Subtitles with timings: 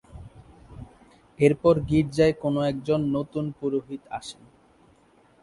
[1.39, 4.43] এরপর গির্জায় কোনও একজন নতুন পুরোহিত আসেন।